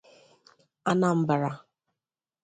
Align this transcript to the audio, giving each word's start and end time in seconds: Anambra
Anambra 0.91 1.49